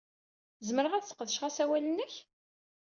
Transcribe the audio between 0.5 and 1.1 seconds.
Zemreɣ ad